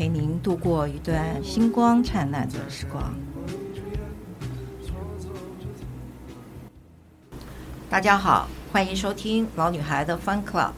[0.00, 3.14] 陪您度过一段星光灿烂的时光。
[7.90, 10.70] 大家好，欢迎收听老女孩的 Fun Club，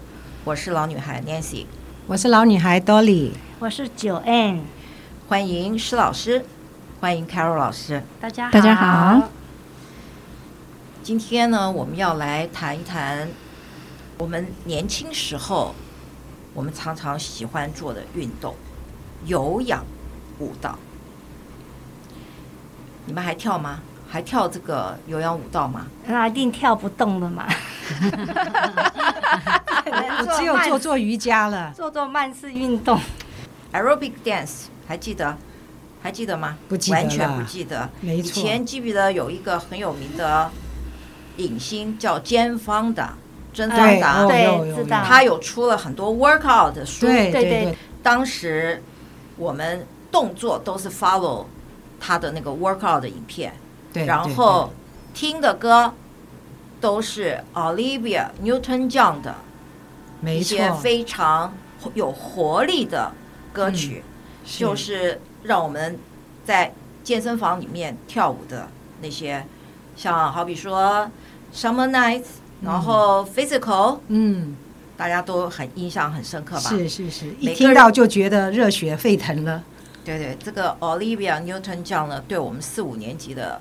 [0.42, 1.66] 我是老女孩 Nancy，
[2.08, 3.30] 我是老女孩 Dolly。
[3.60, 4.62] 我是 Joanne，
[5.28, 6.44] 欢迎施老师，
[6.98, 9.28] 欢迎 Carol 老师，大家好，大家好。
[11.04, 13.28] 今天呢，我们要来谈一谈
[14.18, 15.76] 我们年轻时候
[16.54, 18.56] 我们常常喜欢做的运动——
[19.26, 19.84] 有氧
[20.38, 20.78] 舞蹈。
[23.06, 23.80] 你们还跳吗？
[24.08, 25.86] 还跳这个有氧舞蹈吗？
[26.06, 27.46] 那一定跳不动的嘛。
[29.84, 33.00] 我只有做做瑜伽了，做做慢式运动。
[33.72, 35.36] Aerobic dance 还记得？
[36.02, 36.58] 还记得吗？
[36.68, 37.88] 不记得，完全不记得。
[38.00, 38.28] 没错。
[38.28, 40.50] 以前记不记得有一个很有名的
[41.38, 43.14] 影星叫詹方达，
[43.54, 45.02] 甄方达，对，知道。
[45.04, 47.76] 他有出了很多 workout 的书，对对对。
[48.02, 48.82] 当时
[49.36, 51.44] 我们动作都是 follow
[52.00, 53.54] 他的那个 workout 的影片，
[53.92, 54.06] 对。
[54.06, 54.72] 然后
[55.14, 55.92] 听的歌
[56.80, 59.34] 都是 Olivia Newton-John 的，
[60.24, 61.54] 一些非常
[61.94, 63.12] 有活力的。
[63.54, 65.98] 歌曲、嗯、就是让我们
[66.42, 66.72] 在
[67.04, 68.66] 健身房里面跳舞的
[69.02, 69.44] 那些，
[69.94, 71.06] 像好比说
[71.54, 72.22] 《Summer Nights》，
[72.62, 73.60] 然后《Physical》，
[74.08, 74.56] 嗯，
[74.96, 76.70] 大家都很印象很深刻吧？
[76.70, 79.62] 是是是，一听到就觉得热血沸腾了。
[80.04, 83.60] 对对，这个 Olivia Newton-John 呢，对我们四五年级的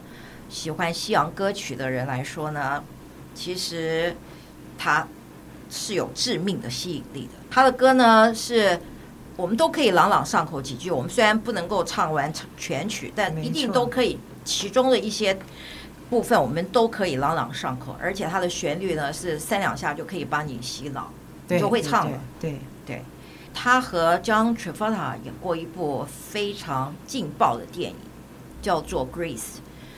[0.49, 2.83] 喜欢西洋歌曲的人来说呢，
[3.33, 4.15] 其实
[4.77, 5.07] 他
[5.69, 7.33] 是有致命的吸引力的。
[7.49, 8.79] 他的歌呢是。
[9.37, 10.91] 我们都可以朗朗上口几句。
[10.91, 14.19] 我们虽然不能够唱完全曲，但一定都可以。
[14.43, 15.35] 其中的一些
[16.11, 17.95] 部分，我们都可以朗朗上口。
[17.99, 21.11] 而且它的旋律呢，是三两下就可以帮你洗脑，
[21.55, 22.17] 你就会唱了。
[22.39, 22.51] 对
[22.85, 23.05] 对，对，
[23.53, 27.97] 他和 John Travolta 演过一部非常劲爆的电影，
[28.61, 29.37] 叫做《Grease》。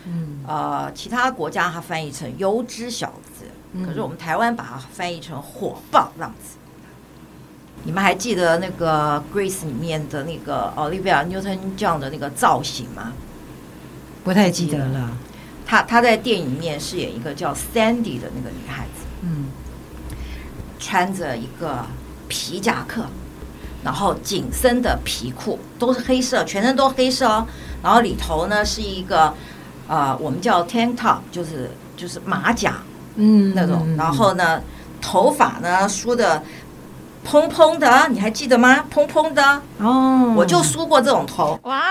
[0.05, 3.45] 嗯，呃，其他国家他翻译成《油脂小子》，
[3.85, 6.55] 可是我们台湾把它翻译成《火爆浪子》。
[7.85, 13.13] 你们还记得那个《Grease》里面的那个 Olivia Newton-John 的那个造型吗？
[14.23, 15.17] 不太记得了。
[15.65, 19.47] 她她在电影里面饰演一个叫 Sandy 的那个女孩子，嗯，
[20.83, 21.85] 穿着一个
[22.27, 23.05] 皮夹克，
[23.83, 27.47] 然后紧身的皮裤，都是黑色，全身都黑色哦。
[27.81, 29.33] 然后里头呢是一个
[29.87, 32.83] 呃，我们叫 Tank Top，就是就是马甲，
[33.15, 33.95] 嗯，那种。
[33.95, 34.61] 然后呢，
[35.01, 36.43] 头发呢梳的。
[37.25, 38.83] 蓬蓬的，你还记得吗？
[38.89, 39.41] 蓬蓬的
[39.77, 41.57] 哦，我就梳过这种头。
[41.63, 41.81] 哇，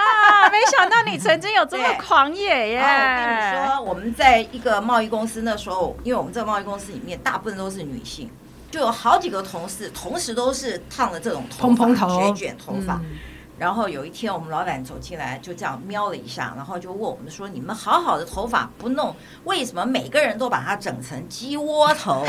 [0.52, 2.82] 没想到你曾经有这么 狂野耶！
[2.82, 2.84] 我
[3.16, 8.28] 跟你说，我们在一个贸易公司那时候，因为我们这个贸易公司里面大部分都是女性，
[8.72, 12.94] 就有好几个同事同时都是烫的这种头蓬蓬头、卷卷头发。
[12.94, 13.18] 嗯
[13.58, 22.24] 然后有一天，我们老板走进来，就这样瞄了一下，然后就问我们说：“你们好好的头发不弄，为什么每个人都把它整成鸡窝头？”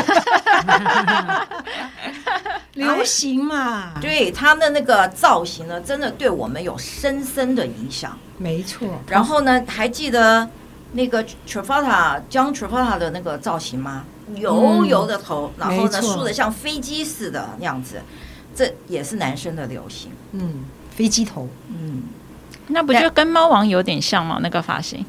[2.76, 8.16] 流行嘛，对他们的那个造型呢，真的对我们有深深的影响。
[8.38, 8.88] 没错。
[9.08, 10.48] 然后呢，还记得
[10.92, 14.06] 那个 Trafalta John Trafalta 的那个造型吗？
[14.36, 18.02] 油油的头，嗯、然后呢，梳的像飞机似的那样子，
[18.56, 20.12] 这也是男生的流行。
[20.32, 20.66] 嗯。
[20.96, 22.04] 飞机头，嗯，
[22.68, 24.38] 那不就跟猫王有点像吗？
[24.44, 25.04] 那个发型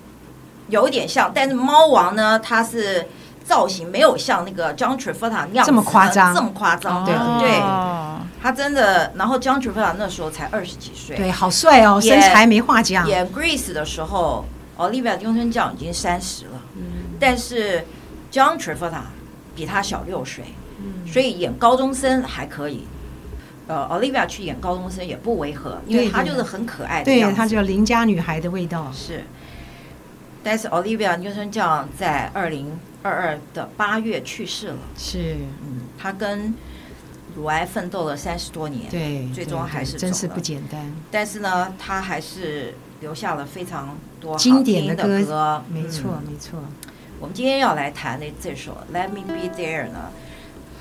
[0.71, 3.07] 有点像，但是猫王呢，他是
[3.45, 7.61] 造型没有像那个 John Travolta 那样这么夸张，这么夸张，对、哦、对，
[8.43, 9.13] 他真的。
[9.17, 13.07] 然后 John Travolta 那时候才二十几岁，对，好帅哦，身材没话讲。
[13.07, 14.47] 演 Grease 的时候
[14.79, 16.83] ，Olivia Newton-John 已经三十了，嗯，
[17.21, 17.85] 但是
[18.35, 19.03] John Travolta
[19.55, 20.43] 比他小六岁，
[20.81, 22.83] 嗯，所以演高中生还可以。
[23.69, 28.91] 呃，Olivia 去演高中生也不违和，因为她就是很可爱的对，她就邻家女孩的味道。
[28.93, 29.23] 是，
[30.43, 34.79] 但是 Olivia Newton-John 在二零二二的八月去世了。
[34.99, 36.53] 是，嗯，她跟
[37.37, 40.93] 乳癌奋斗了三十多年，对，最终还是真是不简单。
[41.11, 46.59] 但是呢，她还是留下了非常多经典的歌，歌没错，嗯、没错。
[47.25, 50.11] 我们今天要来谈的这首《Let Me Be There》呢，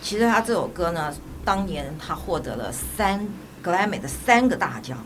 [0.02, 1.16] 其实他这首歌呢。
[1.46, 3.26] 当年他获得了三
[3.62, 4.98] 格莱美的三个大奖，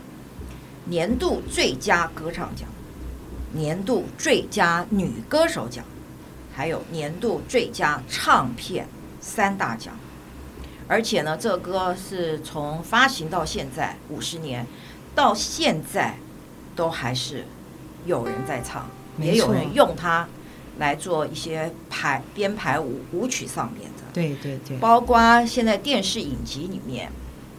[0.86, 2.68] 年度最佳歌唱奖、
[3.52, 5.84] 年度最佳女歌手奖，
[6.54, 8.88] 还有年度最佳唱片
[9.20, 9.94] 三大奖。
[10.88, 14.66] 而且呢，这歌是从发行到现在五十年，
[15.14, 16.16] 到现在
[16.74, 17.44] 都还是
[18.06, 18.88] 有人在唱，
[19.18, 20.28] 也有人用它
[20.78, 24.04] 来做一些排编排舞舞曲上面的。
[24.12, 27.10] 对对对，包括现在电视影集里面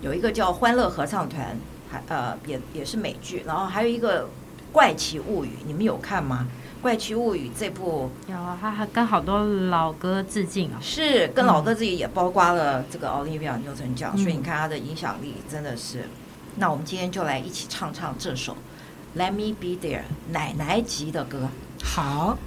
[0.02, 1.56] 有一个叫《欢乐合唱团》，
[1.92, 4.24] 还呃也也是美剧，然后还有一个
[4.72, 6.48] 《怪奇物语》，你们有看吗？
[6.82, 16.06] 《怪奇物语》这部有啊，他还跟好多老歌致敬啊，是跟老歌致敬，也包括了这个奥利维亚牛顿奖，所以你看他的影响力真的是。
[16.56, 18.56] 那我们今天就来一起唱唱这首
[19.20, 20.00] 《Let Me Be There》
[20.32, 21.50] 奶奶级的歌。
[21.84, 22.38] 好。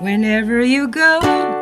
[0.00, 1.59] Whenever you go.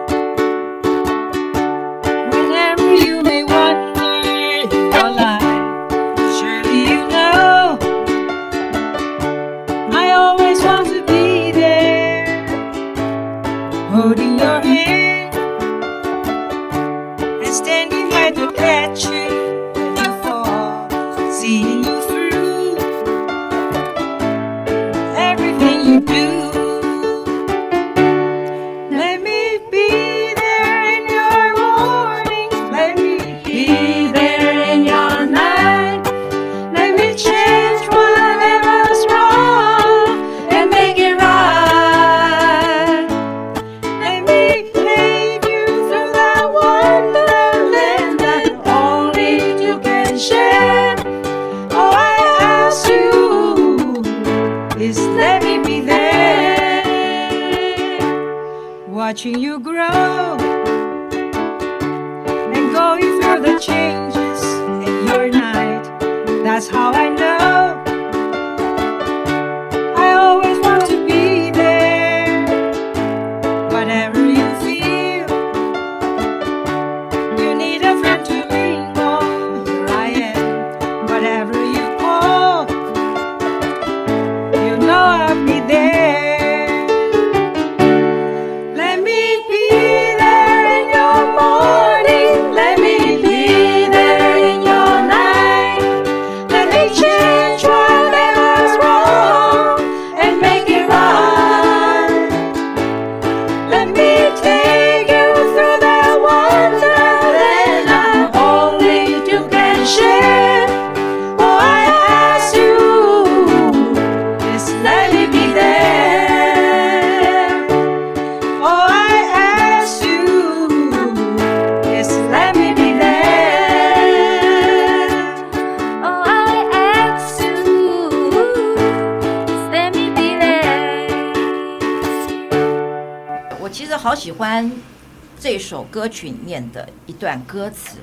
[135.69, 137.99] 首歌曲里面的一段歌词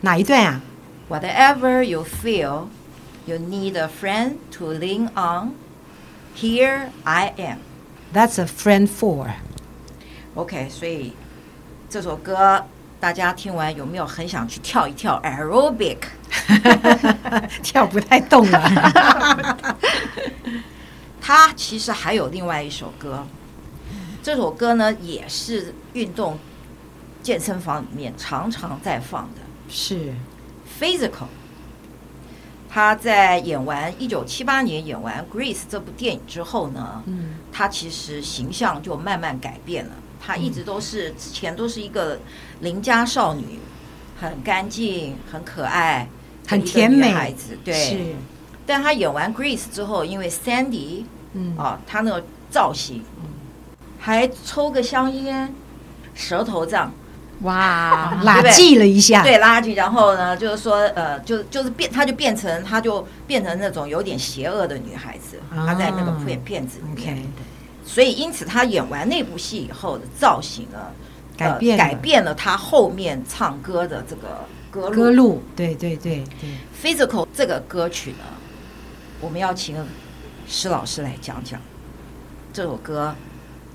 [0.00, 0.62] 哪一段啊
[1.10, 2.68] ？：Whatever you feel,
[3.26, 5.52] you need a friend to lean on.
[6.34, 7.58] Here I am.
[8.14, 9.32] That's a friend for.
[10.34, 11.12] OK，所以
[11.90, 12.64] 这首歌
[12.98, 15.98] 大家听完有没有很想去跳一跳 aerobic？
[17.62, 19.76] 跳不太动了。
[21.20, 23.26] 他其实还有另外一首歌，
[24.22, 26.38] 这首歌呢也是运动
[27.22, 30.12] 健身房里面常常在放的是
[30.78, 31.26] ，Physical。
[32.72, 39.92] 他在演完一九七八年演完《Grease》这部电影之后呢，嗯，他其实形象就慢慢改变了。
[40.20, 42.20] 他一直都是之前都是一个
[42.60, 43.58] 邻家少女，
[44.20, 46.08] 很干净、很可爱、
[46.46, 47.58] 很甜美的孩子。
[47.64, 48.14] 对，是，
[48.64, 53.02] 但他演完《Grease》之后，因为 Sandy，嗯啊，他那个造型，
[54.00, 55.54] 还抽个香烟，
[56.14, 56.90] 舌头这样。
[57.42, 65.38] 哇， 拉锯了一下，对，拉锯，然后呢，就是说，呃，就就是变，她就变成，她就变成那种有点邪恶的女孩子。
[65.54, 67.22] 她在那个片片子里面，
[67.84, 70.78] 所以因此她演完那部戏以后的造型呢，
[71.36, 74.94] 改变呃、改变了她后面唱歌的这个歌路。
[74.94, 76.50] 歌路，对对对对。
[76.82, 78.24] Physical 这个歌曲呢，
[79.18, 79.76] 我们要请
[80.46, 81.58] 施老师来讲讲
[82.52, 83.14] 这首歌。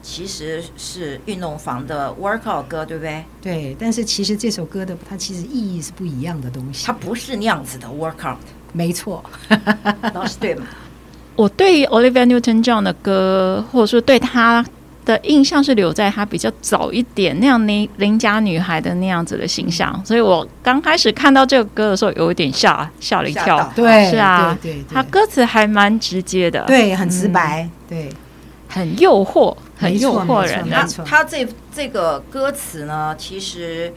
[0.08, 3.26] 其实是运动房的 workout 歌，对不对？
[3.42, 6.86] 对，但是其实这首歌的它其实意义是不一样的东西。
[6.86, 8.36] 它不是那样子的 workout，
[8.72, 9.24] 没错，
[10.14, 10.68] 老师对吗？
[11.36, 14.64] 我对 Olivia Newton-John 的歌，或者说对她
[15.04, 23.72] 的印象是留在她比较早一点那样邻邻家女孩的那样子的形象，所以我刚开始看到这个歌的时候，有一点吓吓了一跳。
[23.76, 28.10] 对，是啊，对对，她歌词还蛮直接的，对，很直白，嗯、对，
[28.70, 30.70] 很诱惑，很诱惑人。
[30.70, 33.94] 他他这这个歌词呢，其实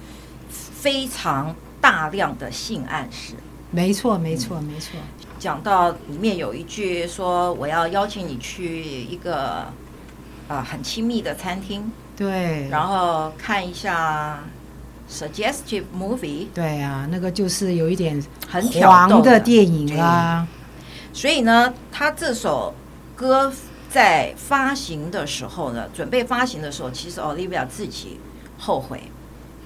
[0.51, 3.35] 非常大量的性暗示。
[3.71, 4.99] 没错，没错，没错。
[5.39, 9.73] 讲到里面有一句说：“我要邀请你去一个啊、
[10.49, 14.43] 呃、很亲密的餐厅，对，然后看一下
[15.09, 18.21] suggestive movie。”对啊，那个就是有一点
[18.51, 20.49] 很黄的电影啊。
[21.13, 22.75] 所以呢，他这首
[23.15, 23.53] 歌
[23.89, 28.21] 在发行的时候呢，准备发行的时候，其实 Olivia 自己
[28.59, 29.03] 后悔，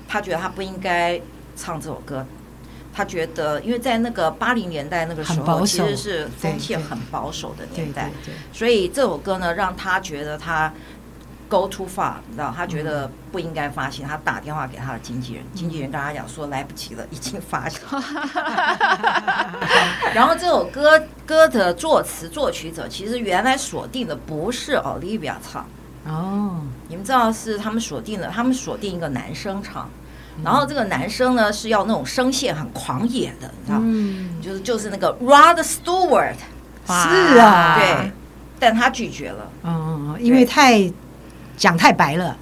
[0.08, 1.20] 他觉得他不应该
[1.56, 2.24] 唱这首歌。
[2.94, 8.10] 他觉得，因为在那个八零年代那个时候，其实是风气很保守的年代，
[8.52, 10.70] 所以这首歌呢，让他觉得他
[11.52, 14.06] go too far，你知道，他觉得不应该发行。
[14.06, 17.80] 他打电话给他的经纪人，经纪人跟他讲说来不及了，已经发行。
[20.14, 25.66] 然后这首歌歌的作词作曲者，其实原来锁定的不是 Olivia 唱
[26.06, 29.86] 哦，你们知道是他们锁定的，他们锁定一个男生唱。
[30.42, 36.32] 然后这个男生呢，是要那种声线很狂野的，你知道，嗯、就是就是那个 Rod Stewart，
[36.86, 38.10] 是啊，对，
[38.58, 40.90] 但他拒绝了，嗯，因为太
[41.56, 42.36] 讲太白了，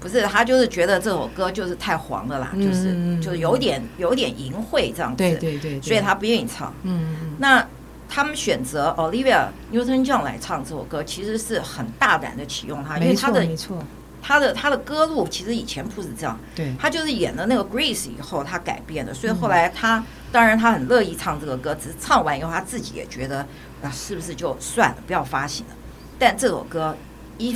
[0.00, 6.72] 不是他就是觉得这首歌就是太黄了啦，嗯、就是就是有点有点淫秽这样子，对对对，对，所以他不愿意唱。
[6.82, 7.66] 嗯，那
[8.08, 13.78] 他们选择 Olivia Newton-John 来唱这首歌，其实是很大胆的启用他，因为他的没错。
[14.26, 23.40] 他的他的歌路其实以前不是这样，对，他就是演了那个 Grease 以后，他改变的，所以后来他、嗯、当然他很乐意唱这个歌，只是唱完以后他自己也觉得
[23.82, 25.74] 啊，是不是就算了，不要发行了。
[26.18, 26.96] 但这首歌
[27.36, 27.54] 一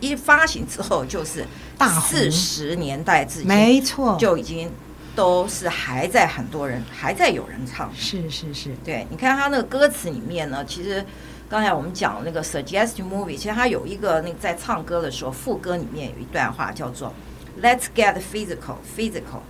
[0.00, 1.46] 一发行之后，就是
[1.78, 4.70] 大四十年代至今，没错，就已经
[5.14, 11.04] 都是还在很多人还在有人唱，是是是，对，你看他那个歌词里面呢，其实。
[11.50, 17.12] 刚才我们讲那个 suggestive movie，其实他有一个那个在唱歌的时候，副歌里面有一段话叫做
[17.60, 19.42] "Let's get physical, physical,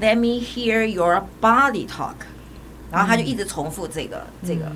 [0.00, 2.16] let me hear your body talk"，
[2.90, 4.72] 然后他就一直重复这个、嗯、这个。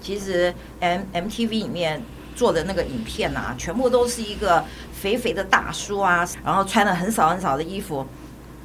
[0.00, 2.00] 其实 M MTV 里面
[2.36, 8.06] 做的那个影片啊，全部都是一个肥肥的大叔啊，然后穿的很少很少的衣服，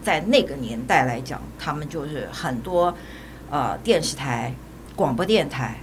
[0.03, 2.93] 在那个年代来讲，他们就是很多
[3.49, 4.53] 呃电视台、
[4.95, 5.77] 广播电台、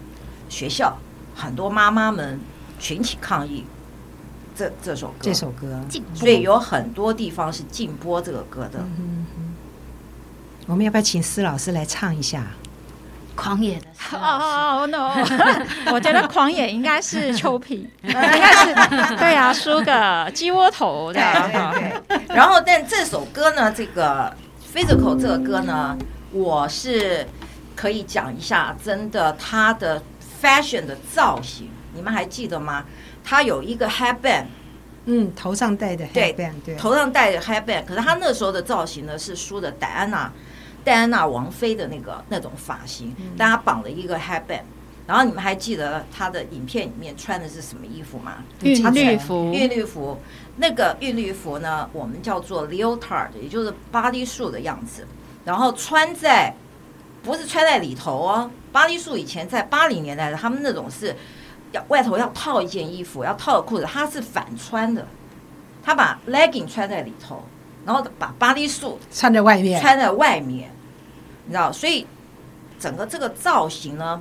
[0.48, 0.96] 学校。
[1.40, 2.40] 很多妈妈们
[2.80, 3.64] 群起抗议
[4.56, 5.80] 这这首歌，这首歌，
[6.12, 8.80] 所以有很多地方是禁播这个歌的。
[8.98, 9.24] 嗯、
[10.66, 12.44] 我们要不要请施老师来唱一下
[13.38, 13.86] 《狂野的》？
[14.16, 15.12] 哦哦 no！
[15.92, 21.72] 我觉得《狂野》应该是丘皮，应该是对啊，梳个鸡窝头这样。
[21.72, 22.36] 对对对。
[22.36, 24.34] 然后，但这首歌呢，这个
[24.76, 25.96] 《Physical》这个歌呢，
[26.32, 27.24] 我是
[27.76, 30.02] 可以讲一下，真的，它的。
[30.40, 32.84] fashion 的造型，你们还记得吗？
[33.24, 34.44] 他有一个 headband，
[35.06, 37.84] 嗯，头上戴的 headband，对，头上戴的 headband。
[37.84, 40.30] 可是他那时候的造型呢，是梳的戴安娜，
[40.88, 44.62] 戴安娜王妃的那个那种发型，嗯、但他绑了一个 headband。
[45.06, 48.44] 然后你们还记得他的影片里面穿的是什么衣服吗？
[48.62, 49.52] 韵律服。
[49.52, 50.18] 韵律服，
[50.56, 55.06] 那个韵律服呢，我们叫做 leotard，也就是 bodysuit 的样子。
[55.44, 56.54] 然后穿在，
[57.22, 58.50] 不是穿在里头哦。
[58.72, 61.14] 巴黎树以前在八零年代的，他们那种是
[61.72, 65.06] 要外头要套一件衣服，要套个裤子，他是反穿的，
[65.82, 67.42] 他把 legging 穿在里头，
[67.86, 70.70] 然后把巴黎树穿在外面，穿在外面，
[71.48, 72.06] 你知道，所以
[72.78, 74.20] 整个这个造型呢，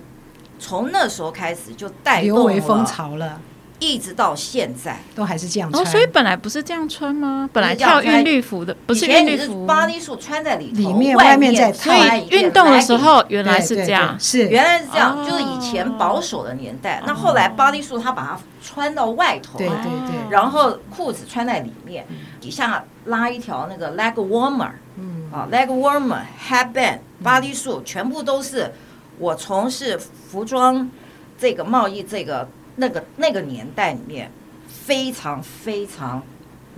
[0.58, 3.40] 从那时候开始就带动了风潮了。
[3.80, 4.98] 一直到现在。
[5.14, 7.48] 都还是这样穿，哦，所以本来不是这样穿吗？
[7.54, 11.78] 本来跳韵律服的不是韵律服，巴黎树穿在里头，里面外面在套。
[11.78, 14.48] 所以运动的时候原来是这样，是。
[14.48, 17.04] 原来是这样，就是以前保守的年代。
[17.06, 22.04] 那后来巴黎树他把它穿到外头，对对对，然后裤子穿在里面，
[22.42, 28.74] 底下拉一条那个 leg warmer，嗯啊 leg warmer headband，巴黎树全部都是
[29.18, 30.90] 我从事服装
[31.38, 32.48] 这个贸易这个。
[32.80, 34.32] 那个那个年代里面，
[34.68, 36.22] 非常非常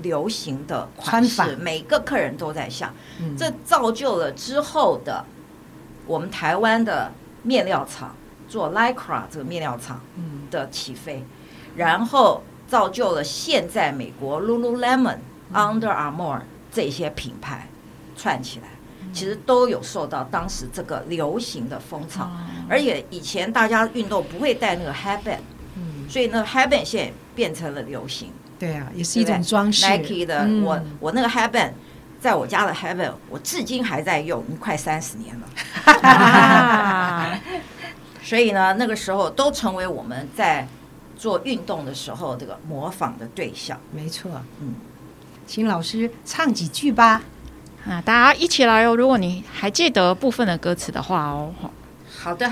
[0.01, 2.93] 流行的款式，每个客人都在想，
[3.37, 5.25] 这造就了之后的
[6.07, 7.11] 我们台湾的
[7.43, 8.15] 面料厂
[8.47, 9.99] 做 Lycra 这个面料厂
[10.49, 11.21] 的起飞，
[11.75, 15.17] 然后造就了现在美国 Lululemon、
[15.53, 16.39] Under Armour
[16.71, 17.67] 这些品牌
[18.19, 18.67] 串起来，
[19.13, 22.29] 其实都有受到当时这个流行的风潮，
[22.67, 25.39] 而且以前大家运动不会带那个 headband。
[26.09, 29.85] 所以那个，headband 现在变成了流行，对啊，也是一种装饰。
[29.85, 31.73] Nike 的，嗯我我那个 Headband，
[32.19, 35.47] 在我家的 Headband，我至今还在用，已经快三十年了。
[36.09, 37.39] 啊，
[38.23, 40.67] 所以呢，那个时候都成为我们在
[41.15, 43.79] 做运动的时候这个模仿的对象。
[43.91, 44.73] 没错，嗯，
[45.45, 47.21] 请老师唱几句吧。
[47.85, 48.95] 那大家一起来哦！
[48.95, 51.53] 如果你还记得部分的歌词的话哦，
[52.17, 52.51] 好的。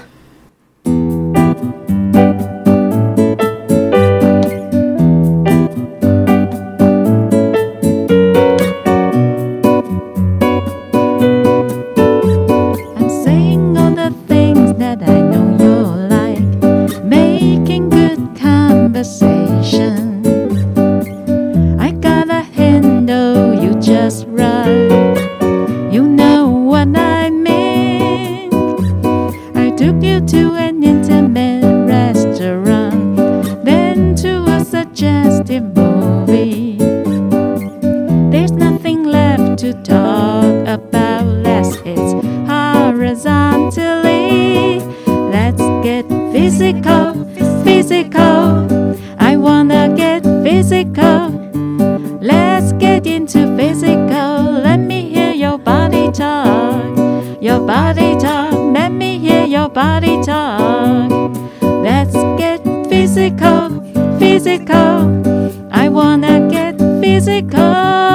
[43.18, 44.80] Horizontally.
[45.32, 47.26] Let's get physical,
[47.64, 48.68] physical.
[49.20, 51.30] I wanna get physical.
[52.22, 54.62] Let's get into physical.
[54.64, 57.42] Let me hear your body talk.
[57.42, 58.54] Your body talk.
[58.54, 61.12] Let me hear your body talk.
[61.62, 63.82] Let's get physical,
[64.20, 65.68] physical.
[65.72, 68.07] I wanna get physical.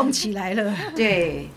[0.00, 0.74] 动起来了。
[0.96, 1.48] 对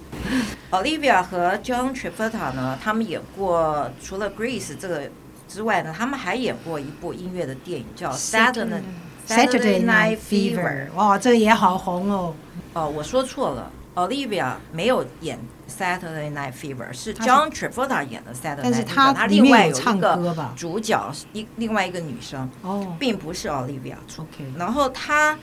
[0.71, 5.09] ，Olivia 和 John Travolta 呢，他们演过除了 Grease 这个
[5.47, 8.81] 之外呢，他们还演过一部音乐的电影叫 Saturday
[9.27, 12.35] Saturday Night Fever，哇，这个也好红哦。
[12.73, 24.23] 哦，我说错了，Olivia 没有演 Saturday Night Fever，是 John Travolta 演的 Saturday Night Fever，但是她他另外有一个主角是一另外一个女生，哦并不是 Olivia 出。
[24.23, 25.37] ，OK，然后他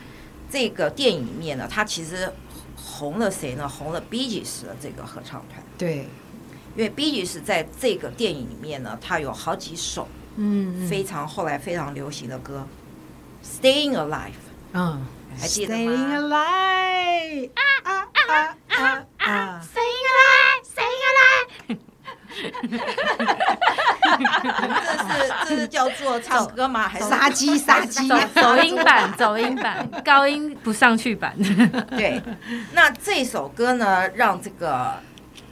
[0.50, 2.30] 这个电影里面呢，他其实
[2.82, 3.68] 红了谁呢？
[3.68, 6.08] 红了 Bee Gees 的这个合唱团，对，
[6.76, 12.66] 因为 Bee Gees 在这个电影里面呢，它有好几首嗯非常后来非常流行的歌，
[13.62, 14.28] 《Staying Alive》
[14.72, 15.06] 嗯
[15.38, 18.08] 还记得吗 Staying 吗？alive，啊啊
[18.68, 19.66] 啊啊！
[25.08, 26.88] 这是这是叫做唱歌吗？
[26.88, 31.34] 还是杀鸡杀鸡走走音版，走音版，高音不上去版。
[31.90, 32.20] 对，
[32.72, 34.94] 那这首歌呢，让这个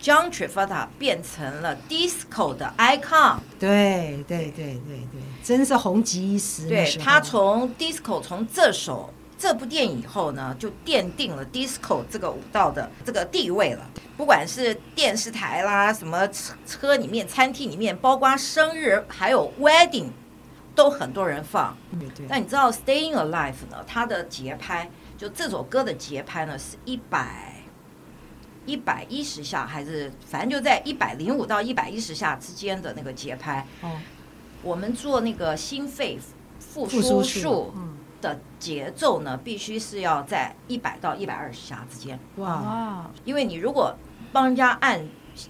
[0.00, 3.36] John Travolta 变成了 disco 的 icon。
[3.58, 6.68] 对对对对对，真是红极一时。
[6.68, 13.88] 对他从 disco 从这首这部电影以后呢，就奠定了 disco 这个舞蹈的这个地位了。
[14.16, 20.08] 不管是电视台啦，什么车车里面、餐厅里面，包括生日还有 wedding，
[20.74, 21.76] 都很多人放。
[22.28, 23.30] 那你知道《Staying Alive》
[23.70, 23.84] 呢？
[23.86, 27.62] 它的节拍，就这首歌的节拍呢，是一百
[28.66, 33.64] 一百一十下，还是反正就在一百零五到一百一十下之间的那个节拍。
[33.82, 33.92] 哦，
[34.64, 36.18] 我们做那个心肺
[36.58, 37.72] 复复苏术
[38.20, 42.18] 的节奏呢，必须是要在一百到一百二十下之间。
[42.36, 43.94] 哇，因为你如果
[44.32, 45.00] 帮人家按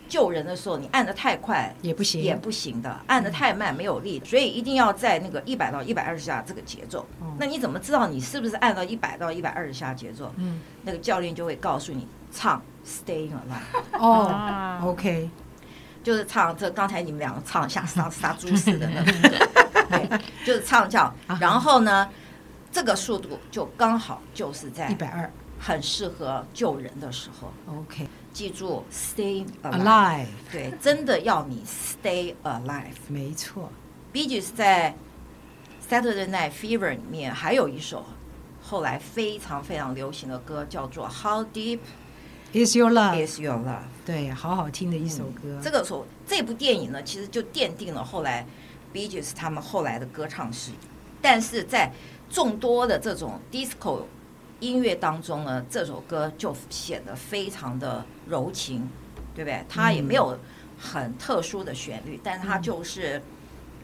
[0.07, 7.01] 救人的时候，你按的太快也不行，也不行的，按的太慢没有力，所以一定要在那个一百到一百二十下这个节奏。
[7.21, 7.35] 哦。
[7.39, 10.31] 那你怎么知道你是不是按到一百到一百二十下节奏？
[10.37, 15.31] 嗯，那个教练就会告诉你唱《Staying Alive》，哦啊，OK，
[16.03, 19.03] 就是唱这刚才你们两个唱像杀杀猪似的那
[19.89, 21.11] 对，就是唱叫。
[21.41, 22.07] 然后呢，
[22.71, 27.53] 这个速度就刚好就是在一百二很适合救人的时候。
[27.67, 32.95] ，OK，alive，记住，stay alive，对，真的要你 stay alive。
[33.09, 33.71] 没错
[34.13, 34.95] ，Bee Gees 在
[35.89, 38.05] Saturday Night Fever 里面还有一首
[38.63, 41.81] 后来非常非常流行的歌，叫做 How Deep
[42.53, 43.83] Is your love？Is Your Love。
[44.07, 45.61] 对，好好听的一首歌。
[45.63, 48.47] 这个时候，这部电影呢，其实就奠定了后来
[48.93, 50.71] Bee Gees 他们后来的歌唱史。
[51.21, 51.93] 但是在
[52.31, 54.03] 众多的这种 disco
[54.61, 58.89] 音乐当中呢，这首歌就显得非常的柔情，
[59.35, 59.65] 对不对？
[59.69, 60.39] 它也没有
[60.79, 63.23] 很特殊的旋律，但它就是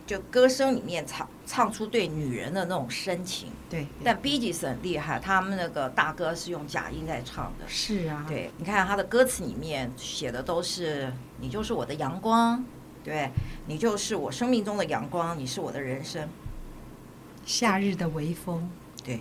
[0.07, 3.51] 就歌声里面唱唱出对女人的那种深情。
[3.71, 7.65] 对，但 Gees 很厉害，他们那个大哥是用假音在唱的。
[7.67, 12.65] 是啊，对，你看他的歌词里面写的都是“你就是我的阳光”，
[13.03, 13.31] 对，
[13.67, 16.29] 你就是我生命中的阳光，你是我的人生，
[17.45, 18.69] 夏日的微风，
[19.05, 19.21] 对。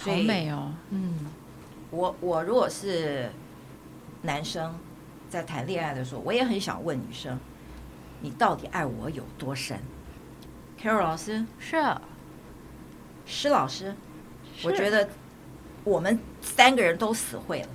[0.00, 0.72] 好美哦。
[0.90, 1.26] 嗯，
[1.90, 3.28] 我我如果是
[4.22, 4.72] 男生，
[5.28, 7.36] 在谈恋爱的时候，我也很想问女生，
[8.20, 9.76] 你到底爱我有多深
[10.80, 11.76] ？Carol 老师是
[13.26, 13.92] 施老师，
[14.62, 15.08] 我觉得
[15.82, 17.68] 我们三个人都死会了，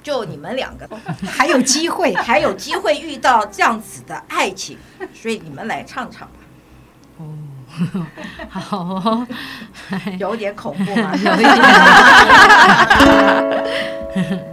[0.00, 0.88] 就你们两个
[1.26, 4.78] 还有机会，还有机会遇到这样子的爱情，
[5.12, 6.34] 所以你们来唱唱吧。
[7.94, 8.06] 哦，
[8.48, 9.26] 好哦，
[10.18, 11.14] 有点恐怖啊？
[11.24, 11.38] 有一
[14.16, 14.44] 点。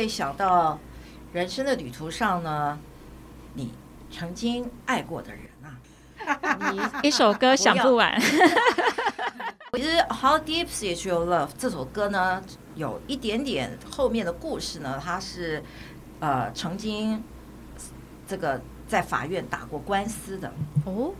[0.00, 0.78] 会想到
[1.30, 2.78] 人生的旅途上呢？
[3.52, 3.74] 你
[4.10, 5.76] 曾经爱过的人啊？
[6.72, 8.18] 你 一首歌想不完。
[9.76, 12.42] 其实《How Deep Is Your Love》这首歌呢，
[12.76, 15.62] 有一点点后面的故事呢，它是
[16.20, 17.22] 呃曾经
[18.26, 18.58] 这个
[18.88, 20.50] 在法院打过官司的。
[20.86, 21.12] 哦，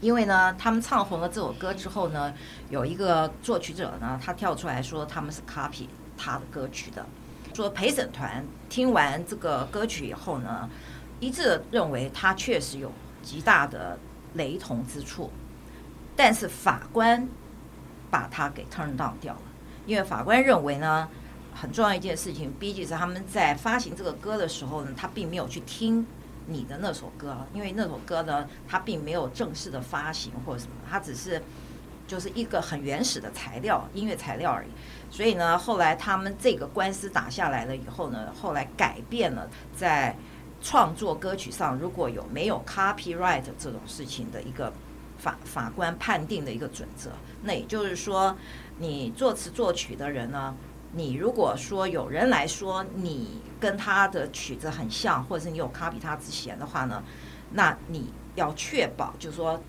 [0.00, 2.32] 因为呢，他们唱红了这首歌之后呢，
[2.70, 5.86] 有一个作曲者呢，他跳出来说他们是 copy
[6.16, 7.04] 他的歌曲的，
[7.54, 10.68] 说陪审团听完这个歌曲以后呢，
[11.18, 13.98] 一致认为他确实有极大的
[14.34, 15.30] 雷同之处，
[16.16, 17.28] 但是法官
[18.10, 19.42] 把他给 turn down 掉了，
[19.86, 21.08] 因为法官认为呢，
[21.54, 26.06] 很重要一件事情，毕竟是他们在发行这个歌的时候呢，他并没有去听。
[26.46, 31.40] 你的那首歌，因为那首歌呢，它并没有正式的发行或者什么，它只是
[32.10, 34.68] 就是一个很原始的材料，音乐材料而已。
[35.12, 40.16] 所以呢，后来他们这个官司打下来了以后呢，后来改变了在
[40.60, 44.72] 创作歌曲上如果有没有 copyright 这种事情的一个
[45.18, 47.10] 法法官判定的一个准则。
[47.44, 48.36] 那也就是说，
[48.78, 50.52] 你作词作曲的人呢，
[50.92, 57.04] 你如果说有人来说你跟他的曲子很像，或者是你有 copy 他之嫌的话呢，
[57.52, 59.60] 那你要确保，就是说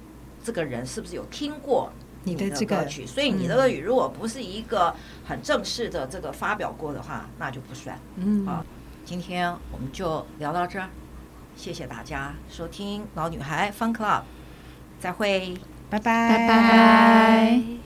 [0.43, 1.91] 这个人是不是有听过
[2.23, 3.05] 你的歌曲？
[3.05, 4.93] 所以你的歌曲如果不是一个
[5.25, 7.97] 很正式的这个发表过的话，那就不算。
[8.15, 8.63] 嗯，好，
[9.03, 10.87] 今天我们就聊到这儿，
[11.55, 14.21] 谢谢大家收听老女孩 Fun Club，
[14.99, 15.57] 再会，
[15.89, 17.80] 拜拜，拜拜。